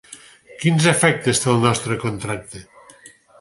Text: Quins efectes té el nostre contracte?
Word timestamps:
Quins 0.61 0.87
efectes 0.91 1.41
té 1.43 1.51
el 1.53 1.61
nostre 1.67 1.99
contracte? 2.05 2.63